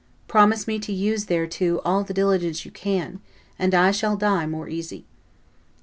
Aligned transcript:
Promise 0.27 0.65
me 0.65 0.79
to 0.79 0.91
use 0.91 1.25
thereto 1.25 1.79
all 1.85 2.03
the 2.03 2.11
diligence 2.11 2.65
you 2.65 2.71
can, 2.71 3.19
and 3.59 3.75
I 3.75 3.91
shall 3.91 4.17
die 4.17 4.47
more 4.47 4.67
easy." 4.67 5.05